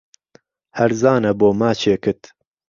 ههرزانه 0.77 1.31
بۆ 1.39 1.49
ماچێکت 1.59 2.21